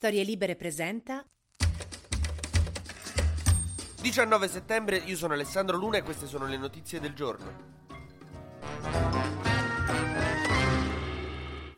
Storie 0.00 0.24
Libere 0.24 0.56
presenta 0.56 1.22
19 4.00 4.48
settembre, 4.48 4.96
io 4.96 5.14
sono 5.14 5.34
Alessandro 5.34 5.76
Luna 5.76 5.98
e 5.98 6.02
queste 6.02 6.26
sono 6.26 6.46
le 6.46 6.56
notizie 6.56 7.00
del 7.00 7.12
giorno. 7.12 7.79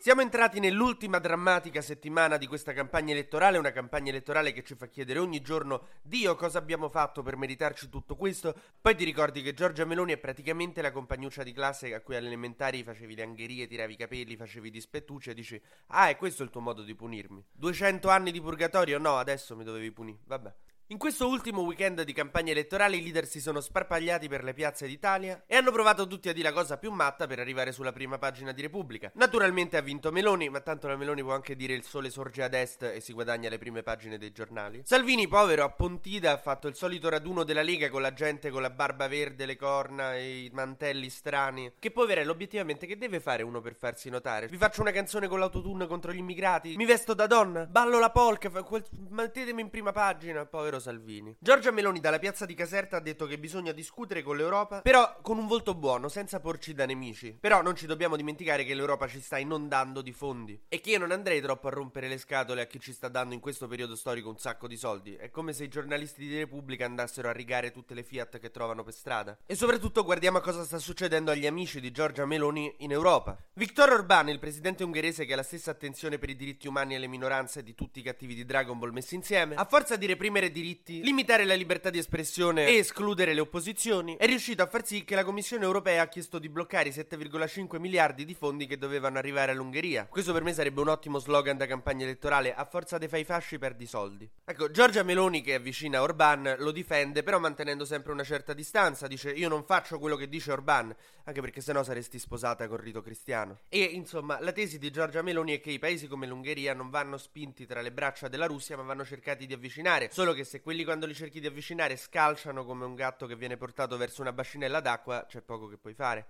Siamo 0.02 0.20
entrati 0.20 0.58
nell'ultima 0.58 1.20
drammatica 1.20 1.80
settimana 1.80 2.36
di 2.36 2.48
questa 2.48 2.72
campagna 2.72 3.12
elettorale, 3.12 3.56
una 3.56 3.70
campagna 3.70 4.10
elettorale 4.10 4.53
che 4.53 4.64
ci 4.64 4.74
fa 4.74 4.88
chiedere 4.88 5.21
ogni 5.21 5.40
giorno 5.42 5.86
Dio 6.03 6.35
cosa 6.35 6.58
abbiamo 6.58 6.88
fatto 6.88 7.22
per 7.22 7.36
meritarci 7.36 7.88
tutto 7.88 8.17
questo. 8.17 8.53
Poi 8.80 8.96
ti 8.96 9.04
ricordi 9.04 9.42
che 9.42 9.54
Giorgia 9.54 9.85
Meloni 9.85 10.12
è 10.12 10.18
praticamente 10.18 10.82
la 10.82 10.90
compagnuccia 10.90 11.44
di 11.44 11.53
classe 11.53 11.94
a 11.94 12.00
cui 12.00 12.17
alle 12.17 12.26
elementari 12.26 12.82
facevi 12.82 13.14
le 13.14 13.22
angherie, 13.22 13.68
tiravi 13.68 13.92
i 13.92 13.96
capelli, 13.96 14.35
facevi 14.35 14.71
dispettucce 14.71 15.30
e 15.30 15.35
dici 15.35 15.62
Ah, 15.86 16.09
è 16.09 16.16
questo 16.16 16.42
il 16.42 16.50
tuo 16.50 16.62
modo 16.62 16.82
di 16.82 16.96
punirmi. 16.96 17.41
200 17.52 18.09
anni 18.09 18.32
di 18.32 18.41
purgatorio? 18.41 18.98
No, 18.98 19.19
adesso 19.19 19.55
mi 19.55 19.62
dovevi 19.62 19.92
punire. 19.92 20.19
Vabbè. 20.24 20.52
In 20.92 20.98
questo 20.98 21.27
ultimo 21.27 21.62
weekend 21.62 22.02
di 22.02 22.12
campagna 22.12 22.51
elettorale 22.51 22.96
i 22.96 23.02
leader 23.02 23.27
si 23.27 23.41
sono 23.41 23.62
sparpagliati 23.62 24.28
per 24.28 24.45
le 24.45 24.52
piazze 24.52 24.87
d'Italia 24.87 25.45
e 25.46 25.56
hanno 25.56 25.73
provato 25.73 26.06
tutti 26.06 26.28
a 26.28 26.34
dire 26.34 26.50
la 26.50 26.55
cosa 26.55 26.77
più 26.77 26.92
matta 26.92 27.27
per 27.27 27.38
arrivare 27.38 27.73
sulla 27.73 27.92
prima 27.92 28.19
pagina 28.19 28.52
di 28.52 28.60
Repubblica. 28.60 29.10
Naturalmente 29.14 29.78
ha 29.78 29.80
vinto 29.80 30.12
Meloni, 30.12 30.50
ma 30.50 30.60
tanto 30.60 30.88
la 30.88 30.97
Meloni 30.97 31.23
può 31.23 31.33
anche 31.33 31.56
dire 31.56 31.73
il 31.73 31.83
sole 31.83 32.10
sorge 32.10 32.42
ad 32.42 32.52
est 32.52 32.83
e 32.83 33.00
si 33.00 33.14
guadagna 33.14 33.48
le 33.48 33.56
prime 33.56 33.83
pagine 33.83 34.19
dei 34.19 34.33
giornali. 34.33 34.83
Salvini, 34.84 35.27
povero, 35.28 35.64
a 35.64 35.70
Pontida 35.70 36.33
ha 36.33 36.36
fatto 36.36 36.69
il 36.69 36.74
solito 36.74 37.09
raduno 37.09 37.42
della 37.42 37.62
Lega 37.62 37.88
con 37.88 38.02
la 38.02 38.12
gente 38.12 38.50
con 38.50 38.61
la 38.61 38.69
barba 38.69 39.09
verde, 39.09 39.47
le 39.47 39.56
corna 39.56 40.14
e 40.14 40.45
i 40.45 40.50
mantelli 40.52 41.09
strani. 41.09 41.72
Che 41.78 41.91
poverello, 41.91 42.33
obiettivamente, 42.33 42.84
che 42.84 42.98
deve 42.98 43.19
fare 43.19 43.42
uno 43.42 43.62
per 43.62 43.74
farsi 43.77 44.11
notare? 44.11 44.47
Vi 44.47 44.59
faccio 44.59 44.83
una 44.83 44.92
canzone 44.92 45.27
con 45.27 45.38
l'autotune 45.38 45.86
contro 45.86 46.12
gli 46.12 46.19
immigrati? 46.19 46.77
Mi 46.77 46.84
vesto 46.84 47.14
da 47.14 47.27
donna? 47.27 47.64
Ballo 47.64 47.98
la 47.98 48.11
polka? 48.11 48.50
Quel... 48.50 48.84
Mettetemi 49.09 49.62
in 49.62 49.70
prima 49.70 49.92
pagina, 49.92 50.45
povero 50.45 50.80
Salvini. 50.82 51.34
Giorgia 51.38 51.70
Meloni 51.70 52.00
dalla 52.00 52.19
piazza 52.19 52.44
di 52.44 52.52
Caserta 52.55 52.98
ha 52.98 53.00
detto 53.00 53.27
che 53.27 53.38
bisogna 53.38 53.72
discutere 53.72 54.22
con 54.22 54.36
l'Europa, 54.36 54.83
però 54.83 55.19
con 55.22 55.38
un 55.38 55.47
volto 55.47 55.75
buono, 55.75 56.08
senza 56.08 56.41
porci 56.41 56.75
da 56.75 56.84
nemici. 56.84 57.38
Però 57.41 57.62
non 57.62 57.75
ci 57.75 57.86
dobbiamo 57.86 58.16
dimenticare 58.16 58.64
che 58.64 58.75
l'Europa 58.75 59.08
ci 59.08 59.20
sta 59.20 59.38
inondando 59.38 60.03
di 60.03 60.12
fondi 60.12 60.60
e 60.69 60.80
che 60.80 60.91
io 60.91 60.98
non 60.98 61.12
andrei 61.12 61.41
troppo 61.41 61.69
a 61.69 61.70
rompere 61.70 62.08
le 62.08 62.19
scatole 62.19 62.60
a 62.60 62.66
chi 62.66 62.78
ci 62.78 62.92
sta 62.92 63.08
dando 63.08 63.33
in 63.33 63.41
questo 63.41 63.66
periodo 63.66 63.97
storico 63.97 64.28
un 64.28 64.36
sacco 64.36 64.66
di 64.66 64.77
soldi. 64.77 65.14
È 65.14 65.30
come 65.30 65.53
se 65.53 65.64
i 65.64 65.69
giornalisti 65.69 66.27
di 66.27 66.36
Repubblica 66.36 66.84
andassero 66.84 67.28
a 67.28 67.33
rigare 67.33 67.70
tutte 67.70 67.94
le 67.94 68.03
Fiat 68.03 68.38
che 68.38 68.50
trovano 68.50 68.83
per 68.83 68.92
strada. 68.92 69.38
E 69.47 69.55
soprattutto 69.55 70.05
guardiamo 70.05 70.38
a 70.38 70.42
cosa 70.42 70.64
sta 70.64 70.78
succedendo 70.78 71.30
agli 71.30 71.47
amici 71.47 71.80
di 71.80 71.92
Giorgia 71.92 72.27
Meloni 72.27 72.75
in 72.78 72.91
Europa. 72.91 73.38
Viktor 73.55 73.91
Orbán, 73.91 74.28
il 74.28 74.38
presidente 74.38 74.84
ungherese 74.84 75.25
che 75.25 75.33
ha 75.33 75.36
la 75.36 75.42
stessa 75.42 75.70
attenzione 75.70 76.19
per 76.19 76.30
i 76.30 76.36
diritti 76.36 76.66
umani 76.66 76.94
e 76.94 76.98
le 76.98 77.06
minoranze 77.06 77.62
di 77.62 77.75
tutti 77.75 78.00
i 78.00 78.03
cattivi 78.03 78.34
di 78.34 78.44
Dragon 78.44 78.78
Ball 78.78 78.91
messi 78.91 79.14
insieme, 79.14 79.55
a 79.55 79.64
forza 79.64 79.97
di 79.97 80.06
reprimere 80.06 80.50
diritti 80.62 81.02
limitare 81.02 81.44
la 81.44 81.55
libertà 81.55 81.91
di 81.91 81.98
espressione 81.98 82.68
e 82.68 82.77
escludere 82.77 83.34
le 83.34 83.41
opposizioni, 83.41 84.16
è 84.16 84.27
riuscito 84.27 84.62
a 84.62 84.66
far 84.66 84.86
sì 84.86 85.04
che 85.04 85.16
la 85.16 85.24
Commissione 85.24 85.64
europea 85.64 86.02
ha 86.02 86.08
chiesto 86.08 86.38
di 86.38 86.48
bloccare 86.48 86.88
i 86.88 86.92
7,5 86.92 87.78
miliardi 87.80 88.24
di 88.24 88.34
fondi 88.34 88.66
che 88.66 88.78
dovevano 88.78 89.19
arrivare 89.19 89.50
all'Ungheria. 89.50 90.06
Questo 90.06 90.32
per 90.32 90.42
me 90.42 90.52
sarebbe 90.52 90.80
un 90.80 90.88
ottimo 90.88 91.19
slogan 91.19 91.56
da 91.56 91.66
campagna 91.66 92.04
elettorale, 92.04 92.54
a 92.54 92.64
forza 92.64 92.98
dei 92.98 93.08
fai 93.08 93.24
fasci 93.24 93.58
perdi 93.58 93.86
soldi. 93.86 94.28
Ecco, 94.44 94.70
Giorgia 94.70 95.02
Meloni 95.02 95.42
che 95.42 95.56
è 95.56 95.60
vicina 95.60 95.98
a 95.98 96.02
Orban 96.02 96.54
lo 96.58 96.70
difende, 96.70 97.22
però 97.22 97.41
mantenendo 97.41 97.84
sempre 97.84 98.12
una 98.12 98.24
certa 98.24 98.54
distanza, 98.54 99.08
dice 99.08 99.30
io 99.30 99.48
non 99.48 99.64
faccio 99.64 99.98
quello 99.98 100.16
che 100.16 100.28
dice 100.28 100.52
Orban, 100.52 100.94
anche 101.24 101.41
perché 101.41 101.60
sennò 101.60 101.82
saresti 101.82 102.19
sposata 102.19 102.69
col 102.69 102.78
rito 102.78 103.02
cristiano. 103.02 103.60
E 103.69 103.82
insomma, 103.82 104.41
la 104.41 104.52
tesi 104.52 104.78
di 104.78 104.91
Giorgia 104.91 105.22
Meloni 105.22 105.54
è 105.54 105.60
che 105.60 105.70
i 105.70 105.78
paesi 105.78 106.06
come 106.06 106.26
l'Ungheria 106.26 106.74
non 106.74 106.91
vanno 106.91 107.16
spinti 107.16 107.66
tra 107.66 107.80
le 107.80 107.92
braccia 107.92 108.28
della 108.28 108.47
Russia, 108.47 108.76
ma 108.76 108.82
vanno 108.82 109.04
cercati 109.04 109.47
di 109.47 109.52
avvicinare, 109.52 110.08
solo 110.12 110.32
che 110.32 110.44
se 110.53 110.61
quelli 110.61 110.84
quando 110.84 111.06
li 111.06 111.14
cerchi 111.14 111.41
di 111.41 111.47
avvicinare 111.47 111.97
scalciano 111.97 112.67
come 112.67 112.84
un 112.84 112.95
gatto 112.95 113.25
che 113.25 113.36
viene 113.36 113.56
portato 113.56 113.97
verso 113.97 114.20
una 114.20 114.34
bacinella 114.34 114.81
d'acqua, 114.81 115.25
c'è 115.27 115.41
poco 115.41 115.67
che 115.67 115.78
puoi 115.78 115.94
fare. 115.94 116.26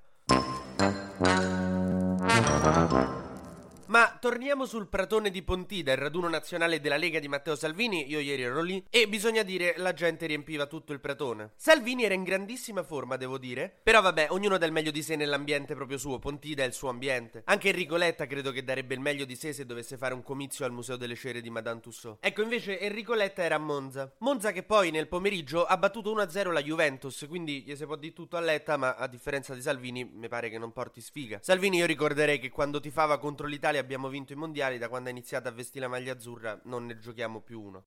Ma 3.92 4.16
torniamo 4.18 4.64
sul 4.64 4.88
pratone 4.88 5.28
di 5.28 5.42
Pontida, 5.42 5.92
il 5.92 5.98
raduno 5.98 6.26
nazionale 6.26 6.80
della 6.80 6.96
Lega 6.96 7.18
di 7.18 7.28
Matteo 7.28 7.54
Salvini. 7.54 8.08
Io 8.08 8.20
ieri 8.20 8.40
ero 8.40 8.62
lì 8.62 8.82
e 8.88 9.06
bisogna 9.06 9.42
dire 9.42 9.74
la 9.76 9.92
gente 9.92 10.24
riempiva 10.24 10.64
tutto 10.64 10.94
il 10.94 11.00
pratone. 11.00 11.52
Salvini 11.56 12.04
era 12.04 12.14
in 12.14 12.22
grandissima 12.22 12.82
forma, 12.84 13.18
devo 13.18 13.36
dire. 13.36 13.80
Però 13.82 14.00
vabbè, 14.00 14.28
ognuno 14.30 14.56
dà 14.56 14.64
il 14.64 14.72
meglio 14.72 14.92
di 14.92 15.02
sé 15.02 15.14
nell'ambiente 15.14 15.74
proprio 15.74 15.98
suo. 15.98 16.18
Pontida 16.18 16.62
è 16.62 16.66
il 16.66 16.72
suo 16.72 16.88
ambiente. 16.88 17.42
Anche 17.44 17.68
Enrico 17.68 17.96
Letta 17.96 18.26
credo 18.26 18.50
che 18.50 18.64
darebbe 18.64 18.94
il 18.94 19.00
meglio 19.00 19.26
di 19.26 19.36
sé 19.36 19.52
se 19.52 19.66
dovesse 19.66 19.98
fare 19.98 20.14
un 20.14 20.22
comizio 20.22 20.64
al 20.64 20.72
Museo 20.72 20.96
delle 20.96 21.14
Cere 21.14 21.42
di 21.42 21.50
Madame 21.50 21.80
Tussauds. 21.80 22.16
Ecco, 22.22 22.40
invece 22.40 22.80
Enrico 22.80 23.12
Letta 23.12 23.42
era 23.42 23.56
a 23.56 23.58
Monza. 23.58 24.10
Monza 24.20 24.52
che 24.52 24.62
poi 24.62 24.90
nel 24.90 25.06
pomeriggio 25.06 25.66
ha 25.66 25.76
battuto 25.76 26.14
1-0 26.14 26.50
la 26.50 26.62
Juventus, 26.62 27.26
quindi 27.28 27.62
gli 27.62 27.76
si 27.76 27.84
può 27.84 27.96
dire 27.96 28.14
tutto 28.14 28.38
a 28.38 28.40
Letta, 28.40 28.78
ma 28.78 28.94
a 28.94 29.06
differenza 29.06 29.52
di 29.52 29.60
Salvini 29.60 30.02
mi 30.02 30.28
pare 30.28 30.48
che 30.48 30.56
non 30.56 30.72
porti 30.72 31.02
sfiga. 31.02 31.40
Salvini 31.42 31.76
io 31.76 31.84
ricorderei 31.84 32.38
che 32.38 32.48
quando 32.48 32.80
tifava 32.80 33.18
contro 33.18 33.46
l'Italia 33.46 33.80
abbiamo 33.82 34.08
vinto 34.08 34.32
i 34.32 34.36
mondiali, 34.36 34.78
da 34.78 34.88
quando 34.88 35.08
ha 35.08 35.12
iniziato 35.12 35.48
a 35.48 35.52
vestire 35.52 35.84
la 35.84 35.90
maglia 35.90 36.14
azzurra 36.14 36.58
non 36.64 36.86
ne 36.86 36.98
giochiamo 36.98 37.40
più 37.40 37.60
uno. 37.60 37.84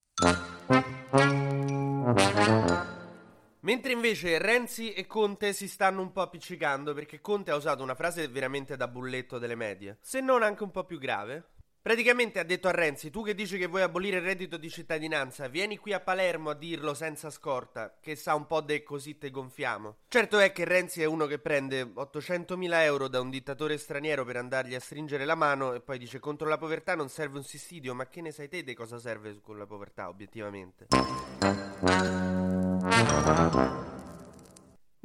Mentre 3.61 3.93
invece 3.93 4.37
Renzi 4.37 4.93
e 4.93 5.07
Conte 5.07 5.51
si 5.51 5.67
stanno 5.67 6.01
un 6.01 6.11
po' 6.11 6.21
appiccicando 6.21 6.93
perché 6.93 7.19
Conte 7.19 7.49
ha 7.49 7.55
usato 7.55 7.81
una 7.81 7.95
frase 7.95 8.27
veramente 8.27 8.77
da 8.77 8.87
bulletto 8.87 9.39
delle 9.39 9.55
medie, 9.55 9.97
se 10.01 10.21
non 10.21 10.43
anche 10.43 10.61
un 10.61 10.69
po' 10.69 10.83
più 10.83 10.99
grave. 10.99 11.54
Praticamente 11.85 12.39
ha 12.39 12.43
detto 12.43 12.67
a 12.67 12.71
Renzi, 12.71 13.11
tu 13.11 13.21
che 13.23 13.35
dici 13.35 13.59
che 13.59 13.67
vuoi 13.67 13.83
abolire 13.83 14.17
il 14.17 14.23
reddito 14.23 14.57
di 14.57 14.71
cittadinanza, 14.71 15.47
vieni 15.47 15.77
qui 15.77 15.93
a 15.93 15.99
Palermo 15.99 16.49
a 16.49 16.55
dirlo 16.55 16.95
senza 16.95 17.29
scorta, 17.29 17.99
che 18.01 18.15
sa 18.15 18.33
un 18.33 18.47
po' 18.47 18.61
de 18.61 18.81
così 18.81 19.19
te 19.19 19.29
gonfiamo. 19.29 19.97
Certo 20.07 20.39
è 20.39 20.51
che 20.51 20.65
Renzi 20.65 21.03
è 21.03 21.05
uno 21.05 21.27
che 21.27 21.37
prende 21.37 21.83
800.000 21.83 22.81
euro 22.81 23.07
da 23.07 23.21
un 23.21 23.29
dittatore 23.29 23.77
straniero 23.77 24.25
per 24.25 24.37
andargli 24.37 24.73
a 24.73 24.79
stringere 24.79 25.25
la 25.25 25.35
mano 25.35 25.73
e 25.75 25.79
poi 25.79 25.99
dice 25.99 26.17
contro 26.17 26.49
la 26.49 26.57
povertà 26.57 26.95
non 26.95 27.07
serve 27.07 27.37
un 27.37 27.43
sussidio, 27.43 27.93
ma 27.93 28.07
che 28.07 28.21
ne 28.21 28.31
sai 28.31 28.49
te 28.49 28.63
di 28.63 28.73
cosa 28.73 28.97
serve 28.97 29.39
con 29.43 29.59
la 29.59 29.67
povertà, 29.67 30.07
obiettivamente? 30.07 30.87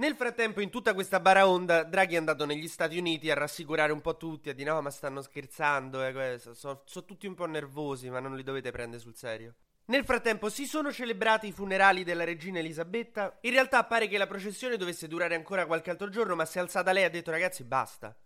Nel 0.00 0.14
frattempo, 0.14 0.62
in 0.62 0.70
tutta 0.70 0.94
questa 0.94 1.20
baraonda, 1.20 1.82
Draghi 1.82 2.14
è 2.14 2.16
andato 2.16 2.46
negli 2.46 2.68
Stati 2.68 2.96
Uniti 2.96 3.30
a 3.30 3.34
rassicurare 3.34 3.92
un 3.92 4.00
po' 4.00 4.16
tutti, 4.16 4.48
a 4.48 4.54
dire 4.54 4.70
no, 4.70 4.80
ma 4.80 4.88
stanno 4.88 5.20
scherzando, 5.20 6.02
eh, 6.02 6.38
sono 6.38 6.80
so 6.86 7.04
tutti 7.04 7.26
un 7.26 7.34
po' 7.34 7.44
nervosi, 7.44 8.08
ma 8.08 8.18
non 8.18 8.34
li 8.34 8.42
dovete 8.42 8.70
prendere 8.70 9.02
sul 9.02 9.14
serio. 9.14 9.56
Nel 9.88 10.06
frattempo 10.06 10.48
si 10.48 10.64
sono 10.64 10.90
celebrati 10.90 11.48
i 11.48 11.52
funerali 11.52 12.02
della 12.02 12.24
regina 12.24 12.60
Elisabetta. 12.60 13.36
In 13.42 13.50
realtà 13.50 13.84
pare 13.84 14.08
che 14.08 14.16
la 14.16 14.26
processione 14.26 14.78
dovesse 14.78 15.06
durare 15.06 15.34
ancora 15.34 15.66
qualche 15.66 15.90
altro 15.90 16.08
giorno, 16.08 16.34
ma 16.34 16.46
si 16.46 16.56
è 16.56 16.62
alzata 16.62 16.92
lei 16.92 17.02
e 17.02 17.06
ha 17.06 17.10
detto 17.10 17.30
ragazzi 17.30 17.62
basta. 17.64 18.16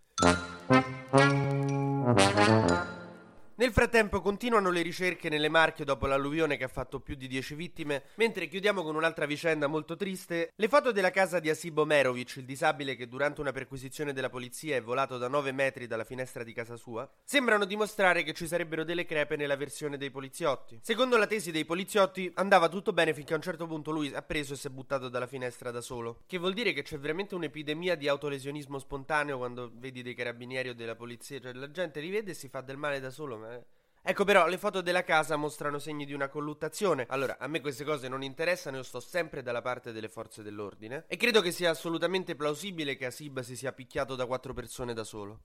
Nel 3.56 3.70
frattempo 3.70 4.20
continuano 4.20 4.72
le 4.72 4.82
ricerche 4.82 5.28
nelle 5.28 5.48
Marche 5.48 5.84
dopo 5.84 6.06
l'alluvione 6.06 6.56
che 6.56 6.65
ha 6.65 6.69
fatto 6.69 6.98
più 6.98 7.15
di 7.15 7.28
10 7.28 7.54
vittime, 7.54 8.03
mentre 8.16 8.48
chiudiamo 8.48 8.82
con 8.82 8.97
un'altra 8.97 9.26
vicenda 9.26 9.69
molto 9.69 9.94
triste. 9.94 10.50
Le 10.56 10.66
foto 10.66 10.91
della 10.91 11.12
casa 11.12 11.38
di 11.38 11.48
Asibo 11.48 11.84
Merovic, 11.84 12.34
il 12.38 12.47
disabile 12.47 12.97
che 12.97 13.06
durante 13.06 13.41
una 13.41 13.53
perquisizione 13.53 14.12
della 14.12 14.28
polizia 14.28 14.75
è 14.75 14.82
volato 14.82 15.19
da 15.19 15.28
9 15.28 15.53
metri 15.53 15.87
dalla 15.87 16.03
finestra 16.03 16.42
di 16.42 16.53
casa 16.53 16.75
sua, 16.75 17.09
sembrano 17.22 17.65
dimostrare 17.65 18.25
che 18.25 18.32
ci 18.32 18.48
sarebbero 18.48 18.82
delle 18.82 19.04
crepe 19.04 19.37
nella 19.37 19.54
versione 19.54 19.98
dei 19.98 20.10
poliziotti. 20.10 20.81
Secondo 20.82 21.16
la 21.16 21.28
tesi 21.28 21.53
dei 21.53 21.65
poliziotti 21.65 22.28
andava 22.34 22.69
tutto 22.69 22.92
bene 22.92 23.15
finché 23.15 23.34
a 23.34 23.36
un 23.36 23.42
certo 23.42 23.69
punto 23.69 23.92
lui 23.92 24.12
ha 24.12 24.22
preso 24.22 24.54
e 24.54 24.56
si 24.56 24.66
è 24.66 24.71
buttato 24.71 25.09
dalla 25.09 25.28
finestra 25.28 25.71
da 25.71 25.81
solo. 25.81 26.22
Che 26.26 26.38
vuol 26.38 26.54
dire 26.54 26.72
che 26.72 26.82
c'è 26.82 26.98
veramente 26.98 27.36
un'epidemia 27.36 27.94
di 27.94 28.09
autolesionismo 28.09 28.81
spontaneo 28.81 29.36
quando 29.38 29.71
vedi 29.76 30.03
dei 30.03 30.15
carabinieri 30.15 30.71
o 30.71 30.75
della 30.75 30.97
polizia, 30.97 31.38
cioè 31.38 31.53
la 31.53 31.71
gente 31.71 32.00
li 32.00 32.10
vede 32.10 32.32
e 32.32 32.34
si 32.34 32.48
fa 32.48 32.60
del 32.60 32.78
male 32.78 32.98
da 32.98 33.10
solo, 33.10 33.42
ma... 33.47 33.62
Ecco 34.06 34.25
però, 34.25 34.47
le 34.49 34.59
foto 34.59 34.82
della 34.82 35.03
casa 35.03 35.37
mostrano 35.37 35.78
segni 35.78 36.05
di 36.05 36.12
una 36.12 36.28
colluttazione. 36.28 37.07
Allora, 37.09 37.39
a 37.39 37.47
me 37.47 37.63
queste 37.63 37.84
cose 37.84 38.07
non 38.07 38.22
interessano, 38.22 38.77
io 38.77 38.83
sto 38.83 39.01
sempre 39.01 39.42
dalla 39.42 39.63
parte 39.63 39.92
delle 39.92 40.10
forze 40.10 40.42
dell'ordine. 40.42 41.04
E 41.09 41.16
credo 41.16 41.41
che 41.41 41.51
sia 41.51 41.71
assolutamente 41.71 42.36
plausibile 42.36 42.97
che 42.97 43.07
Asib 43.07 43.41
si 43.41 43.57
sia 43.57 43.72
picchiato 43.72 44.15
da 44.15 44.27
quattro 44.27 44.53
persone 44.53 44.92
da 44.92 45.04
solo. 45.04 45.41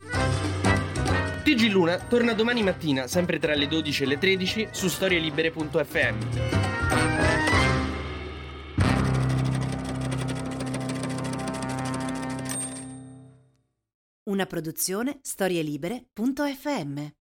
TG 1.44 1.72
Luna 1.72 2.00
torna 2.00 2.34
domani 2.34 2.62
mattina, 2.62 3.08
sempre 3.08 3.40
tra 3.40 3.56
le 3.56 3.68
12 3.68 4.04
e 4.04 4.06
le 4.06 4.18
13, 4.18 4.68
su 4.72 4.90
storielibere.fm. 4.90 6.18
Una 14.24 14.46
produzione 14.46 15.20
storielibere.fm 15.22 17.19